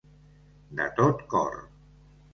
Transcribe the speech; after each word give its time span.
De 0.79 0.87
tot 1.01 1.23
cor. 1.35 1.55